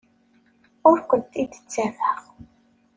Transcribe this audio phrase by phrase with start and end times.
[0.89, 2.19] Ur kent-id-ttafeɣ.